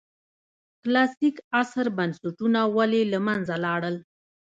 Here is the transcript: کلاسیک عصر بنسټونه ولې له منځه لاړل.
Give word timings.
کلاسیک 0.83 1.35
عصر 1.59 1.85
بنسټونه 1.97 2.59
ولې 2.75 3.01
له 3.13 3.19
منځه 3.27 3.55
لاړل. 3.65 3.95